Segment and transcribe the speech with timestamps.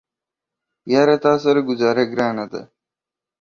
[0.91, 2.61] یاره تاسره ګوزاره ګرانه ده